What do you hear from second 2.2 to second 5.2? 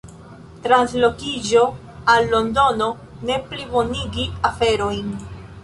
Londono ne plibonigi aferojn.